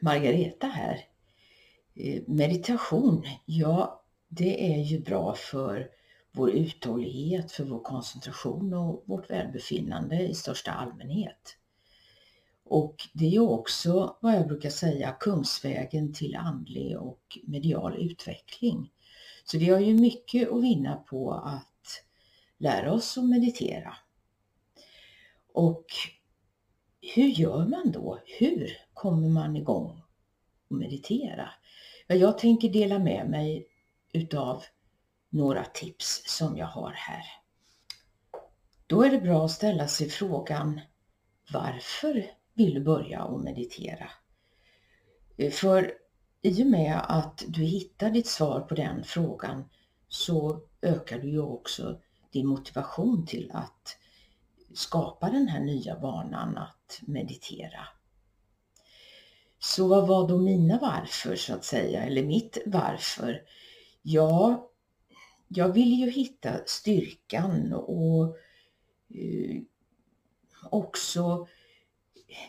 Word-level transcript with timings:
Margareta 0.00 0.66
här. 0.66 1.00
Eh, 1.94 2.22
meditation, 2.26 3.26
ja 3.46 4.02
det 4.28 4.74
är 4.74 4.82
ju 4.82 5.00
bra 5.00 5.34
för 5.34 5.88
vår 6.32 6.50
uthållighet, 6.50 7.52
för 7.52 7.64
vår 7.64 7.82
koncentration 7.82 8.74
och 8.74 9.04
vårt 9.06 9.30
välbefinnande 9.30 10.20
i 10.20 10.34
största 10.34 10.70
allmänhet. 10.70 11.56
Och 12.64 13.08
det 13.12 13.24
är 13.26 13.30
ju 13.30 13.40
också 13.40 14.16
vad 14.20 14.34
jag 14.34 14.46
brukar 14.46 14.70
säga 14.70 15.16
kungsvägen 15.20 16.12
till 16.12 16.36
andlig 16.36 16.98
och 16.98 17.38
medial 17.44 17.96
utveckling. 17.96 18.90
Så 19.44 19.58
vi 19.58 19.70
har 19.70 19.80
ju 19.80 19.94
mycket 19.94 20.52
att 20.52 20.62
vinna 20.62 20.96
på 20.96 21.32
att 21.32 22.04
lära 22.58 22.92
oss 22.92 23.18
att 23.18 23.24
meditera. 23.24 23.96
Och 25.52 25.84
hur 27.14 27.28
gör 27.28 27.66
man 27.66 27.92
då? 27.92 28.18
Hur 28.38 28.78
kommer 28.94 29.28
man 29.28 29.56
igång 29.56 30.02
och 30.68 30.76
meditera? 30.76 31.50
Jag 32.06 32.38
tänker 32.38 32.68
dela 32.68 32.98
med 32.98 33.30
mig 33.30 33.66
utav 34.12 34.62
några 35.28 35.64
tips 35.64 36.22
som 36.26 36.56
jag 36.56 36.66
har 36.66 36.90
här. 36.90 37.22
Då 38.86 39.02
är 39.02 39.10
det 39.10 39.18
bra 39.18 39.44
att 39.44 39.50
ställa 39.50 39.88
sig 39.88 40.08
frågan 40.08 40.80
varför 41.52 42.30
vill 42.54 42.74
du 42.74 42.80
börja 42.80 43.24
och 43.24 43.40
meditera? 43.40 44.10
Eh, 45.36 45.50
för 45.50 45.92
i 46.42 46.62
och 46.62 46.66
med 46.66 47.00
att 47.08 47.44
du 47.48 47.62
hittar 47.62 48.10
ditt 48.10 48.26
svar 48.26 48.60
på 48.60 48.74
den 48.74 49.04
frågan 49.04 49.64
så 50.08 50.60
ökar 50.82 51.18
du 51.18 51.30
ju 51.30 51.40
också 51.40 52.00
din 52.30 52.46
motivation 52.46 53.26
till 53.26 53.50
att 53.54 53.96
skapa 54.74 55.30
den 55.30 55.48
här 55.48 55.60
nya 55.60 55.98
vanan 55.98 56.56
att 56.58 56.77
meditera. 57.06 57.86
Så 59.58 59.88
vad 59.88 60.08
var 60.08 60.28
då 60.28 60.38
mina 60.38 60.78
varför 60.78 61.36
så 61.36 61.54
att 61.54 61.64
säga, 61.64 62.02
eller 62.02 62.22
mitt 62.22 62.58
varför? 62.66 63.42
Ja, 64.02 64.70
jag 65.48 65.72
ville 65.72 65.94
ju 65.94 66.10
hitta 66.10 66.52
styrkan 66.66 67.72
och 67.72 68.36
eh, 69.14 69.62
också 70.70 71.46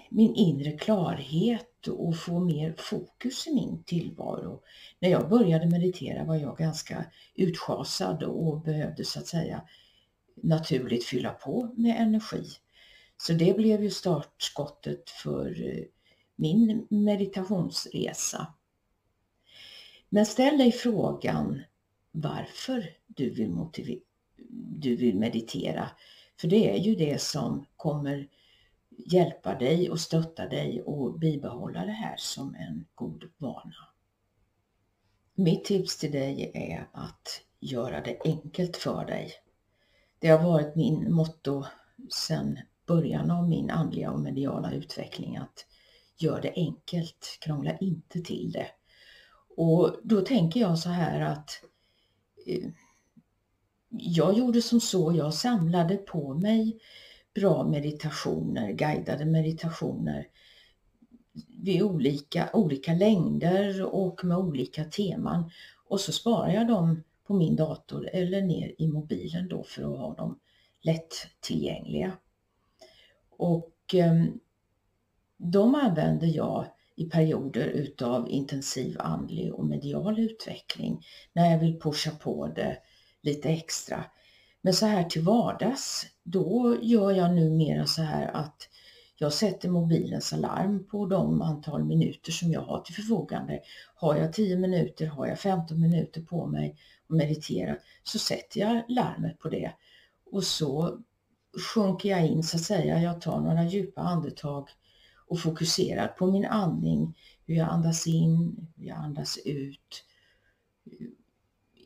min 0.10 0.36
inre 0.36 0.72
klarhet 0.72 1.88
och 1.88 2.18
få 2.18 2.40
mer 2.40 2.76
fokus 2.78 3.48
i 3.48 3.54
min 3.54 3.84
tillvaro. 3.84 4.62
När 5.00 5.10
jag 5.10 5.30
började 5.30 5.66
meditera 5.70 6.24
var 6.24 6.36
jag 6.36 6.58
ganska 6.58 7.06
utschasad 7.36 8.24
och 8.24 8.62
behövde 8.62 9.06
så 9.06 9.20
att 9.20 9.28
säga 9.28 9.62
naturligt 10.36 11.06
fylla 11.06 11.32
på 11.32 11.74
med 11.78 12.02
energi. 12.02 12.46
Så 13.22 13.34
det 13.34 13.58
blev 13.58 13.84
ju 13.84 13.90
startskottet 13.90 15.10
för 15.10 15.68
eh, 15.68 15.84
min 16.36 16.88
meditationsresa. 16.90 18.54
Men 20.10 20.26
ställ 20.26 20.58
dig 20.58 20.72
frågan 20.72 21.62
varför 22.12 22.90
du 23.08 23.30
vill, 23.30 24.02
du 24.80 24.96
vill 24.96 25.16
meditera. 25.16 25.90
För 26.40 26.48
det 26.48 26.70
är 26.70 26.78
ju 26.78 26.96
det 26.96 27.22
som 27.22 27.66
kommer 27.76 28.28
hjälpa 29.06 29.56
dig 29.56 29.90
och 29.90 30.00
stötta 30.00 30.48
dig 30.48 30.82
och 30.82 31.20
bibehålla 31.20 31.86
det 31.86 31.92
här 31.92 32.16
som 32.18 32.56
en 32.56 32.86
god 32.96 33.30
vana. 33.38 33.88
Mitt 35.36 35.66
tips 35.66 35.98
till 35.98 36.12
dig 36.12 36.52
är 36.54 36.88
att 36.94 37.42
göra 37.60 38.02
det 38.02 38.18
enkelt 38.26 38.78
för 38.78 39.06
dig. 39.06 39.34
Det 40.20 40.28
har 40.28 40.52
varit 40.52 40.76
min 40.76 41.14
motto 41.14 41.66
sedan 42.10 42.60
början 42.90 43.32
av 43.32 43.50
min 43.50 43.70
andliga 43.70 44.12
och 44.12 44.20
mediala 44.20 44.72
utveckling 44.72 45.38
att 45.38 45.66
gör 46.18 46.42
det 46.42 46.54
enkelt, 46.56 47.38
krångla 47.42 47.78
inte 47.78 48.22
till 48.22 48.52
det. 48.52 48.68
Och 49.58 49.96
då 50.04 50.22
tänker 50.22 50.60
jag 50.60 50.80
så 50.80 50.90
här 50.90 51.22
att 51.22 51.50
eh, 52.48 52.70
jag 53.90 54.38
gjorde 54.38 54.62
som 54.62 54.80
så, 54.80 55.14
jag 55.16 55.34
samlade 55.34 55.98
på 55.98 56.34
mig 56.34 56.80
bra 57.36 57.64
meditationer, 57.64 58.72
guidade 58.72 59.26
meditationer 59.26 60.28
vid 61.64 61.82
olika, 61.82 62.50
olika 62.54 62.94
längder 62.94 63.86
och 63.96 64.26
med 64.26 64.38
olika 64.38 64.84
teman 64.84 65.52
och 65.88 66.00
så 66.00 66.12
sparar 66.12 66.54
jag 66.54 66.68
dem 66.68 67.04
på 67.28 67.34
min 67.34 67.56
dator 67.56 68.10
eller 68.14 68.42
ner 68.42 68.76
i 68.78 68.88
mobilen 68.88 69.48
då 69.48 69.64
för 69.64 69.82
att 69.82 70.00
ha 70.00 70.16
dem 70.16 70.40
lättillgängliga. 70.82 72.12
Och 73.40 73.96
eh, 73.96 74.24
de 75.38 75.76
använder 75.76 76.28
jag 76.28 76.66
i 76.96 77.06
perioder 77.06 77.68
utav 77.68 78.30
intensiv 78.30 78.96
andlig 79.00 79.54
och 79.54 79.66
medial 79.66 80.20
utveckling 80.20 81.06
när 81.34 81.52
jag 81.52 81.60
vill 81.60 81.80
pusha 81.80 82.12
på 82.12 82.48
det 82.48 82.78
lite 83.22 83.50
extra. 83.50 84.04
Men 84.62 84.74
så 84.74 84.86
här 84.86 85.04
till 85.04 85.22
vardags, 85.22 86.06
då 86.24 86.78
gör 86.82 87.12
jag 87.12 87.36
numera 87.36 87.86
så 87.86 88.02
här 88.02 88.28
att 88.28 88.70
jag 89.16 89.34
sätter 89.34 89.70
mobilens 89.70 90.34
alarm 90.34 90.88
på 90.88 91.06
de 91.06 91.42
antal 91.42 91.84
minuter 91.84 92.32
som 92.32 92.52
jag 92.52 92.62
har 92.62 92.82
till 92.82 92.96
förfogande. 92.96 93.60
Har 93.96 94.16
jag 94.16 94.34
10 94.34 94.58
minuter, 94.58 95.06
har 95.06 95.28
jag 95.28 95.40
15 95.40 95.82
minuter 95.82 96.22
på 96.22 96.48
mig 96.48 96.76
att 97.10 97.16
meditera 97.16 97.78
så 98.04 98.20
sätter 98.20 98.60
jag 98.60 98.84
larmet 98.88 99.40
på 99.40 99.50
det 99.50 99.72
och 100.32 100.44
så 100.44 101.00
sjunker 101.74 102.10
jag 102.10 102.28
in 102.28 102.44
så 102.44 102.58
att 102.58 102.64
säga. 102.64 103.02
Jag 103.02 103.22
tar 103.22 103.42
några 103.42 103.64
djupa 103.64 104.02
andetag 104.02 104.70
och 105.28 105.40
fokuserar 105.40 106.08
på 106.08 106.32
min 106.32 106.46
andning, 106.46 107.18
hur 107.46 107.56
jag 107.56 107.70
andas 107.70 108.08
in, 108.08 108.68
hur 108.76 108.88
jag 108.88 108.98
andas 108.98 109.38
ut 109.46 110.06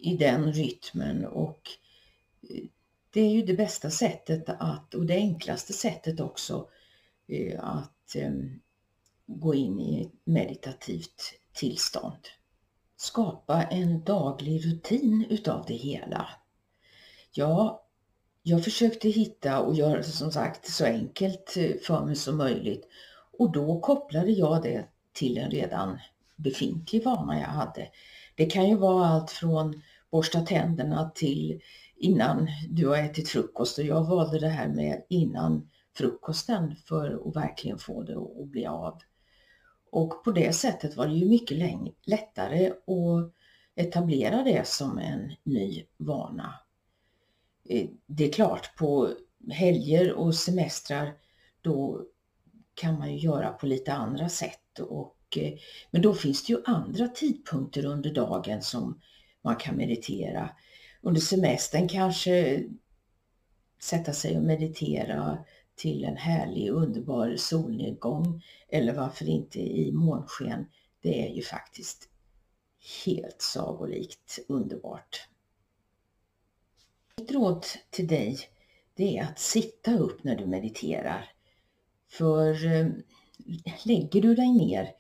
i 0.04 0.18
den 0.18 0.54
rytmen 0.54 1.26
och 1.26 1.70
eh, 2.50 2.64
det 3.14 3.22
är 3.22 3.30
ju 3.30 3.42
det 3.42 3.54
bästa 3.54 3.90
sättet 3.90 4.44
att, 4.48 4.94
och 4.94 5.06
det 5.06 5.14
enklaste 5.14 5.74
sättet 5.74 6.20
också, 6.20 6.70
eh, 7.28 7.64
att 7.64 8.16
ehm, 8.16 8.60
gå 9.26 9.56
in 9.56 9.80
i 9.80 10.02
ett 10.02 10.12
meditativt 10.24 11.34
tillstånd. 11.54 12.28
Skapa 12.96 13.64
en 13.64 14.04
daglig 14.04 14.66
rutin 14.66 15.26
utav 15.30 15.66
det 15.68 15.74
hela. 15.74 16.30
Ja, 17.32 17.83
jag 18.44 18.64
försökte 18.64 19.10
hitta 19.10 19.60
och 19.60 19.76
göra 19.76 19.98
det 19.98 20.04
som 20.04 20.32
sagt 20.32 20.72
så 20.72 20.86
enkelt 20.86 21.58
eh, 21.58 21.72
för 21.82 22.06
mig 22.06 22.16
som 22.16 22.38
möjligt 22.38 22.88
och 23.38 23.52
då 23.52 23.80
kopplade 23.80 24.32
jag 24.32 24.64
det 24.64 24.86
till 25.14 25.38
en 25.38 25.52
redan 25.52 26.00
befintlig 26.36 27.04
vana 27.04 27.40
jag 27.40 27.48
hade. 27.48 27.90
Det 28.36 28.46
kan 28.46 28.70
ju 28.70 28.76
vara 28.76 29.08
allt 29.08 29.32
från 29.32 29.82
borsta 30.12 30.42
tänderna 30.42 31.12
till 31.16 31.62
innan 31.96 32.48
du 32.70 32.88
har 32.88 32.98
ätit 32.98 33.30
frukost 33.30 33.78
och 33.78 33.84
jag 33.84 34.04
valde 34.04 34.40
det 34.40 34.50
här 34.50 34.68
med 34.68 35.06
innan 35.10 35.70
frukosten 35.98 36.76
för 36.76 37.28
att 37.28 37.36
verkligen 37.36 37.78
få 37.78 38.04
det 38.04 38.18
att 38.18 38.48
bli 38.48 38.66
av. 38.66 39.00
Och 39.92 40.24
på 40.24 40.32
det 40.32 40.54
sättet 40.54 40.98
var 40.98 41.08
det 41.08 41.14
ju 41.14 41.30
mycket 41.30 41.58
lättare 42.06 42.68
att 42.68 43.34
etablera 43.76 44.44
det 44.44 44.68
som 44.68 44.98
en 44.98 45.32
ny 45.44 45.84
vana. 45.98 46.54
Eh, 47.70 47.88
det 48.06 48.30
är 48.30 48.32
klart, 48.32 48.76
på 48.78 49.14
helger 49.52 50.14
och 50.14 50.36
semestrar 50.36 51.14
då 51.62 52.02
kan 52.74 53.00
man 53.00 53.14
ju 53.14 53.18
göra 53.20 53.50
på 53.54 53.66
lite 53.66 53.94
andra 53.94 54.30
sätt. 54.30 54.80
Och, 54.80 55.38
eh, 55.38 55.54
men 55.92 56.02
då 56.02 56.14
finns 56.14 56.46
det 56.46 56.54
ju 56.54 56.62
andra 56.66 57.08
tidpunkter 57.08 57.86
under 57.86 58.14
dagen 58.14 58.62
som 58.62 59.02
man 59.42 59.56
kan 59.56 59.78
meditera 59.78 60.50
under 61.04 61.22
semestern 61.22 61.88
kanske 61.88 62.64
sätta 63.80 64.14
sig 64.14 64.38
och 64.38 64.44
meditera 64.44 65.38
till 65.76 66.04
en 66.04 66.18
härlig 66.18 66.70
underbar 66.70 67.36
solnedgång 67.38 68.44
eller 68.70 68.94
varför 68.94 69.30
inte 69.30 69.60
i 69.60 69.92
månsken. 69.92 70.66
Det 71.02 71.28
är 71.28 71.36
ju 71.36 71.42
faktiskt 71.42 72.10
helt 73.06 73.42
sagolikt 73.42 74.40
underbart. 74.48 75.28
Mitt 77.24 77.32
råd 77.32 77.66
till 77.90 78.08
dig 78.08 78.40
det 78.96 79.18
är 79.18 79.24
att 79.24 79.40
sitta 79.40 79.98
upp 79.98 80.24
när 80.24 80.36
du 80.36 80.46
mediterar. 80.46 81.32
För 82.12 82.66
eh, 82.66 82.88
lägger 83.86 84.22
du 84.22 84.36
dig 84.36 84.52
ner, 84.52 84.92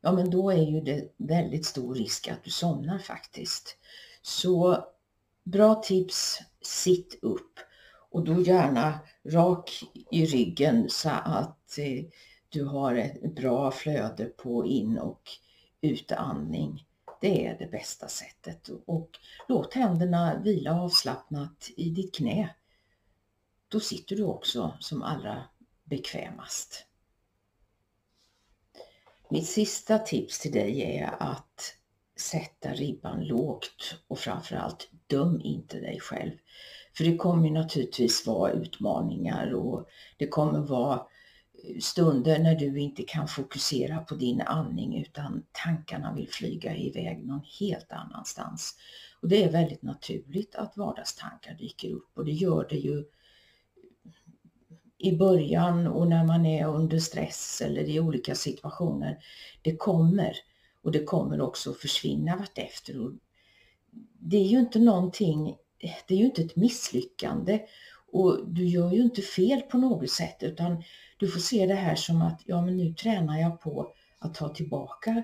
ja 0.00 0.12
men 0.12 0.30
då 0.30 0.50
är 0.50 0.62
ju 0.62 0.80
det 0.80 1.14
väldigt 1.16 1.66
stor 1.66 1.94
risk 1.94 2.28
att 2.28 2.44
du 2.44 2.50
somnar 2.50 2.98
faktiskt. 2.98 3.76
Så 4.22 4.84
Bra 5.44 5.74
tips, 5.74 6.38
sitt 6.62 7.18
upp 7.22 7.58
och 8.10 8.24
då 8.24 8.40
gärna 8.42 8.98
rak 9.24 9.82
i 10.10 10.26
ryggen 10.26 10.86
så 10.90 11.08
att 11.08 11.78
eh, 11.78 12.04
du 12.48 12.64
har 12.64 12.94
ett 12.94 13.34
bra 13.34 13.70
flöde 13.70 14.24
på 14.24 14.66
in 14.66 14.98
och 14.98 15.22
utandning. 15.80 16.84
Det 17.20 17.46
är 17.46 17.58
det 17.58 17.66
bästa 17.66 18.08
sättet 18.08 18.68
och 18.86 19.10
låt 19.48 19.74
händerna 19.74 20.40
vila 20.44 20.80
avslappnat 20.80 21.70
i 21.76 21.90
ditt 21.90 22.14
knä. 22.14 22.54
Då 23.68 23.80
sitter 23.80 24.16
du 24.16 24.24
också 24.24 24.76
som 24.80 25.02
allra 25.02 25.44
bekvämast. 25.84 26.86
Mitt 29.30 29.46
sista 29.46 29.98
tips 29.98 30.38
till 30.38 30.52
dig 30.52 30.82
är 30.82 31.14
att 31.18 31.76
sätta 32.16 32.74
ribban 32.74 33.24
lågt 33.24 33.96
och 34.08 34.18
framförallt 34.18 34.90
döm 35.06 35.40
inte 35.40 35.80
dig 35.80 36.00
själv. 36.00 36.32
För 36.96 37.04
det 37.04 37.16
kommer 37.16 37.50
naturligtvis 37.50 38.26
vara 38.26 38.52
utmaningar 38.52 39.54
och 39.54 39.88
det 40.16 40.26
kommer 40.28 40.60
vara 40.60 41.06
stunder 41.80 42.38
när 42.38 42.54
du 42.54 42.80
inte 42.80 43.02
kan 43.02 43.28
fokusera 43.28 43.98
på 43.98 44.14
din 44.14 44.40
andning 44.40 45.02
utan 45.02 45.42
tankarna 45.52 46.14
vill 46.14 46.28
flyga 46.28 46.76
iväg 46.76 47.26
någon 47.26 47.44
helt 47.60 47.92
annanstans. 47.92 48.76
Och 49.22 49.28
det 49.28 49.44
är 49.44 49.52
väldigt 49.52 49.82
naturligt 49.82 50.54
att 50.54 50.76
vardagstankar 50.76 51.54
dyker 51.54 51.90
upp 51.90 52.10
och 52.14 52.24
det 52.24 52.32
gör 52.32 52.66
det 52.70 52.76
ju 52.76 53.04
i 54.98 55.16
början 55.16 55.86
och 55.86 56.08
när 56.08 56.24
man 56.24 56.46
är 56.46 56.66
under 56.66 56.98
stress 56.98 57.62
eller 57.64 57.82
i 57.82 58.00
olika 58.00 58.34
situationer. 58.34 59.18
Det 59.62 59.76
kommer 59.76 60.36
och 60.82 60.92
det 60.92 61.04
kommer 61.04 61.40
också 61.40 61.70
att 61.70 61.78
försvinna 61.78 62.36
vartefter. 62.36 63.00
Och 63.00 63.12
det 64.18 64.36
är 64.36 64.46
ju 64.46 64.58
inte 64.58 64.78
någonting, 64.78 65.56
det 66.06 66.14
är 66.14 66.18
ju 66.18 66.24
inte 66.24 66.42
ett 66.42 66.56
misslyckande 66.56 67.60
och 68.12 68.48
du 68.48 68.64
gör 68.66 68.92
ju 68.92 69.02
inte 69.02 69.22
fel 69.22 69.60
på 69.60 69.78
något 69.78 70.10
sätt 70.10 70.36
utan 70.40 70.82
du 71.18 71.28
får 71.28 71.40
se 71.40 71.66
det 71.66 71.74
här 71.74 71.94
som 71.94 72.22
att 72.22 72.42
ja 72.44 72.62
men 72.62 72.76
nu 72.76 72.94
tränar 72.94 73.40
jag 73.40 73.60
på 73.60 73.92
att 74.18 74.34
ta 74.34 74.48
tillbaka 74.48 75.22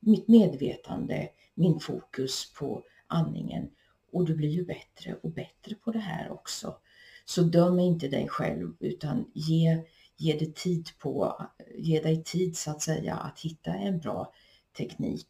mitt 0.00 0.28
medvetande, 0.28 1.28
min 1.54 1.80
fokus 1.80 2.52
på 2.58 2.82
andningen 3.06 3.70
och 4.12 4.24
du 4.24 4.34
blir 4.34 4.48
ju 4.48 4.64
bättre 4.64 5.16
och 5.22 5.30
bättre 5.30 5.74
på 5.74 5.90
det 5.90 5.98
här 5.98 6.32
också. 6.32 6.76
Så 7.24 7.42
döm 7.42 7.78
inte 7.78 8.08
dig 8.08 8.28
själv 8.28 8.76
utan 8.80 9.30
ge, 9.34 9.82
ge, 10.16 10.32
dig 10.38 10.52
tid 10.52 10.88
på, 10.98 11.42
ge 11.78 12.00
dig 12.00 12.22
tid 12.22 12.56
så 12.56 12.70
att 12.70 12.82
säga 12.82 13.14
att 13.14 13.40
hitta 13.40 13.74
en 13.74 13.98
bra 13.98 14.32
teknik. 14.78 15.28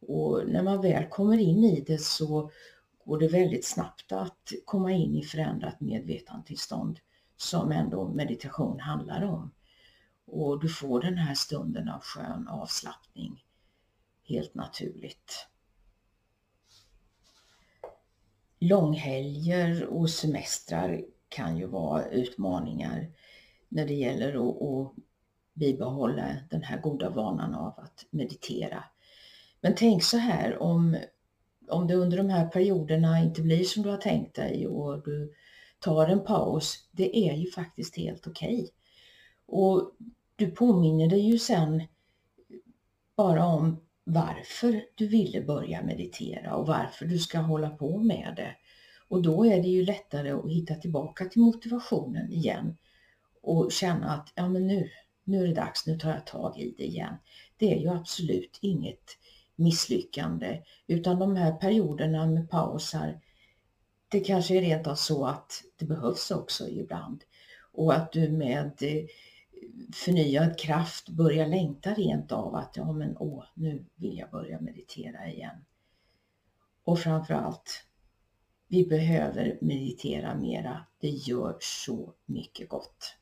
Och 0.00 0.48
när 0.48 0.62
man 0.62 0.82
väl 0.82 1.06
kommer 1.06 1.38
in 1.38 1.64
i 1.64 1.84
det 1.86 2.00
så 2.00 2.50
går 3.08 3.18
det 3.18 3.28
väldigt 3.28 3.64
snabbt 3.64 4.12
att 4.12 4.52
komma 4.64 4.92
in 4.92 5.14
i 5.14 5.22
förändrat 5.22 5.80
medvetandetillstånd 5.80 7.00
som 7.36 7.72
ändå 7.72 8.08
meditation 8.08 8.80
handlar 8.80 9.22
om. 9.22 9.50
Och 10.26 10.60
du 10.60 10.68
får 10.68 11.00
den 11.00 11.18
här 11.18 11.34
stunden 11.34 11.88
av 11.88 12.00
skön 12.00 12.48
avslappning 12.48 13.44
helt 14.24 14.54
naturligt. 14.54 15.46
Långhelger 18.58 19.86
och 19.86 20.10
semestrar 20.10 21.04
kan 21.28 21.56
ju 21.56 21.66
vara 21.66 22.04
utmaningar 22.04 23.12
när 23.68 23.86
det 23.86 23.94
gäller 23.94 24.28
att, 24.28 24.62
att 24.62 24.94
bibehålla 25.54 26.36
den 26.50 26.62
här 26.62 26.80
goda 26.80 27.10
vanan 27.10 27.54
av 27.54 27.80
att 27.80 28.06
meditera. 28.10 28.84
Men 29.60 29.74
tänk 29.74 30.02
så 30.02 30.16
här 30.16 30.62
om, 30.62 30.96
om 31.70 31.86
det 31.86 31.94
under 31.94 32.16
de 32.16 32.28
här 32.28 32.46
perioderna 32.46 33.20
inte 33.20 33.42
blir 33.42 33.64
som 33.64 33.82
du 33.82 33.90
har 33.90 33.96
tänkt 33.96 34.36
dig 34.36 34.66
och 34.66 35.04
du 35.04 35.32
tar 35.78 36.08
en 36.08 36.24
paus, 36.24 36.88
det 36.92 37.18
är 37.18 37.34
ju 37.34 37.50
faktiskt 37.50 37.96
helt 37.96 38.26
okej. 38.26 38.54
Okay. 38.54 38.68
Och 39.46 39.92
du 40.36 40.50
påminner 40.50 41.06
dig 41.06 41.20
ju 41.20 41.38
sen 41.38 41.82
bara 43.16 43.46
om 43.46 43.80
varför 44.04 44.84
du 44.94 45.06
ville 45.06 45.40
börja 45.40 45.82
meditera 45.82 46.56
och 46.56 46.66
varför 46.66 47.06
du 47.06 47.18
ska 47.18 47.38
hålla 47.38 47.70
på 47.70 47.98
med 47.98 48.32
det. 48.36 48.54
Och 49.08 49.22
då 49.22 49.46
är 49.46 49.62
det 49.62 49.68
ju 49.68 49.84
lättare 49.84 50.30
att 50.30 50.50
hitta 50.50 50.74
tillbaka 50.74 51.24
till 51.24 51.40
motivationen 51.40 52.32
igen 52.32 52.76
och 53.42 53.72
känna 53.72 54.14
att 54.14 54.32
ja 54.34 54.48
men 54.48 54.66
nu, 54.66 54.90
nu 55.24 55.42
är 55.42 55.46
det 55.46 55.54
dags, 55.54 55.86
nu 55.86 55.98
tar 55.98 56.10
jag 56.10 56.26
tag 56.26 56.58
i 56.58 56.74
det 56.78 56.84
igen. 56.84 57.14
Det 57.56 57.74
är 57.74 57.80
ju 57.80 57.88
absolut 57.88 58.58
inget 58.60 59.18
misslyckande 59.58 60.62
utan 60.86 61.18
de 61.18 61.36
här 61.36 61.52
perioderna 61.52 62.26
med 62.26 62.50
pausar 62.50 63.20
det 64.08 64.20
kanske 64.20 64.56
är 64.56 64.60
rent 64.60 64.86
av 64.86 64.94
så 64.94 65.26
att 65.26 65.62
det 65.76 65.84
behövs 65.84 66.30
också 66.30 66.68
ibland 66.68 67.24
och 67.72 67.94
att 67.94 68.12
du 68.12 68.28
med 68.28 68.72
eh, 68.82 69.04
förnyad 69.94 70.58
kraft 70.58 71.08
börjar 71.08 71.46
längta 71.46 71.94
rent 71.94 72.32
av 72.32 72.54
att 72.54 72.76
ja 72.76 72.92
men 72.92 73.16
åh, 73.18 73.44
nu 73.54 73.84
vill 73.94 74.18
jag 74.18 74.30
börja 74.30 74.60
meditera 74.60 75.28
igen. 75.28 75.64
Och 76.84 76.98
framförallt, 76.98 77.84
vi 78.68 78.86
behöver 78.86 79.58
meditera 79.60 80.34
mera. 80.34 80.86
Det 81.00 81.08
gör 81.08 81.56
så 81.60 82.12
mycket 82.26 82.68
gott. 82.68 83.17